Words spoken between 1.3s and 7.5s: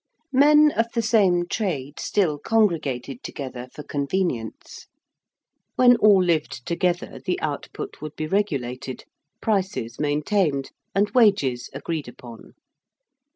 trade still congregated together for convenience. When all lived together the